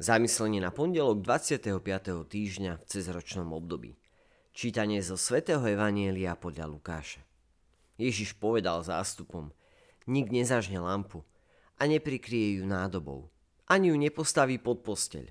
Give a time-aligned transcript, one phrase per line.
[0.00, 1.76] Zamyslenie na pondelok 25.
[2.24, 4.00] týždňa v cezročnom období.
[4.56, 7.20] Čítanie zo svätého Evanielia podľa Lukáša.
[8.00, 9.52] Ježiš povedal zástupom,
[10.08, 11.20] nik nezažne lampu
[11.76, 13.28] a neprikrie ju nádobou,
[13.68, 15.28] ani ju nepostaví pod posteľ,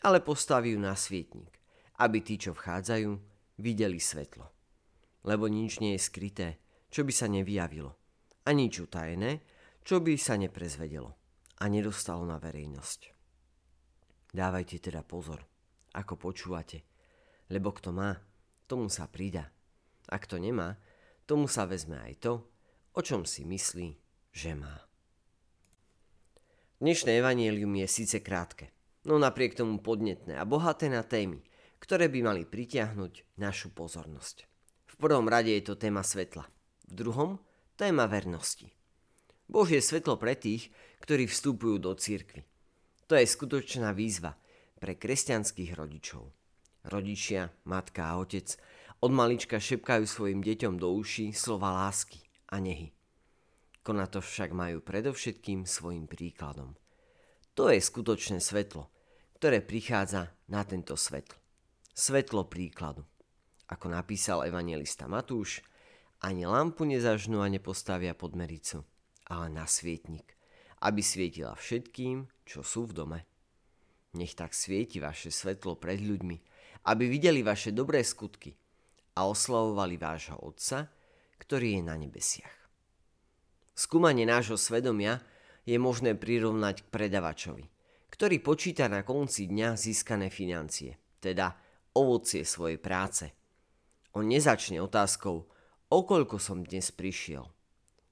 [0.00, 1.60] ale postaví ju na svietnik,
[2.00, 3.20] aby tí, čo vchádzajú,
[3.60, 4.48] videli svetlo.
[5.28, 6.48] Lebo nič nie je skryté,
[6.88, 7.92] čo by sa nevyjavilo,
[8.48, 9.44] a nič utajené,
[9.84, 11.12] čo by sa neprezvedelo
[11.60, 13.15] a nedostalo na verejnosť.
[14.36, 15.40] Dávajte teda pozor,
[15.96, 16.84] ako počúvate,
[17.48, 18.20] lebo kto má,
[18.68, 19.48] tomu sa prida.
[20.12, 20.76] A kto nemá,
[21.24, 22.44] tomu sa vezme aj to,
[22.92, 23.96] o čom si myslí,
[24.36, 24.76] že má.
[26.84, 28.76] Dnešné evanielium je síce krátke,
[29.08, 31.40] no napriek tomu podnetné a bohaté na témy,
[31.80, 34.44] ktoré by mali pritiahnuť našu pozornosť.
[34.84, 36.44] V prvom rade je to téma svetla,
[36.84, 37.40] v druhom
[37.80, 38.68] téma vernosti.
[39.48, 40.68] Božie svetlo pre tých,
[41.00, 42.44] ktorí vstupujú do církvy.
[43.06, 44.34] To je skutočná výzva
[44.82, 46.26] pre kresťanských rodičov.
[46.86, 48.58] Rodičia, matka a otec
[49.02, 52.90] od malička šepkajú svojim deťom do uší slova lásky a nehy.
[53.86, 56.74] Kona to však majú predovšetkým svojim príkladom.
[57.54, 58.90] To je skutočné svetlo,
[59.38, 61.38] ktoré prichádza na tento svetlo.
[61.94, 63.06] Svetlo príkladu.
[63.66, 65.64] Ako napísal evangelista Matúš,
[66.22, 68.84] ani lampu nezažnú a nepostavia pod mericu,
[69.26, 70.35] ale na svietnik,
[70.86, 73.20] aby svietila všetkým, čo sú v dome.
[74.14, 76.36] Nech tak svieti vaše svetlo pred ľuďmi,
[76.86, 78.54] aby videli vaše dobré skutky
[79.18, 80.86] a oslavovali vášho Otca,
[81.42, 82.54] ktorý je na nebesiach.
[83.74, 85.20] Skúmanie nášho svedomia
[85.66, 87.66] je možné prirovnať k predavačovi,
[88.08, 91.52] ktorý počíta na konci dňa získané financie, teda
[91.92, 93.34] ovocie svojej práce.
[94.16, 95.36] On nezačne otázkou,
[95.92, 97.44] o koľko som dnes prišiel.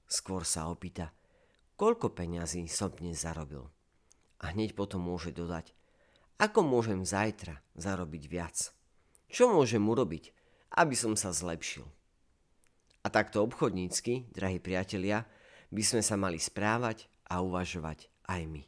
[0.05, 1.09] Skôr sa opýta,
[1.75, 3.67] koľko peňazí som dnes zarobil.
[4.39, 5.75] A hneď potom môže dodať,
[6.39, 8.57] ako môžem zajtra zarobiť viac.
[9.31, 10.31] Čo môžem urobiť,
[10.75, 11.87] aby som sa zlepšil.
[13.03, 15.23] A takto obchodnícky, drahí priatelia,
[15.71, 18.63] by sme sa mali správať a uvažovať aj my.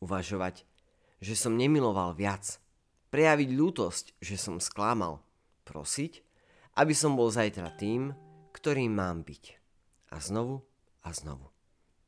[0.00, 0.64] Uvažovať,
[1.20, 2.60] že som nemiloval viac.
[3.12, 5.20] Prejaviť ľútosť, že som sklamal.
[5.68, 6.24] Prosiť,
[6.80, 8.16] aby som bol zajtra tým,
[8.56, 9.44] ktorým mám byť.
[10.10, 10.64] A znovu
[11.04, 11.59] a znovu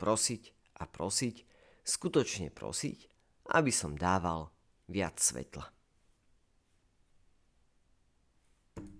[0.02, 1.36] prosiť a prosiť,
[1.86, 2.98] skutočne prosiť,
[3.54, 4.50] aby som dával
[4.90, 5.70] viac svetla.